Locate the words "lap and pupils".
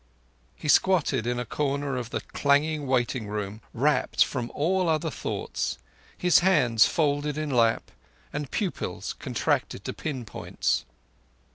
7.51-9.13